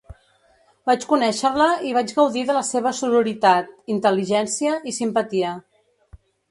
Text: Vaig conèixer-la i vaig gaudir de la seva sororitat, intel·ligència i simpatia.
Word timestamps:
Vaig 0.89 1.05
conèixer-la 1.11 1.67
i 1.89 1.93
vaig 1.99 2.15
gaudir 2.21 2.45
de 2.49 2.57
la 2.59 2.65
seva 2.73 2.97
sororitat, 3.03 3.71
intel·ligència 3.99 4.77
i 4.93 5.01
simpatia. 5.03 5.59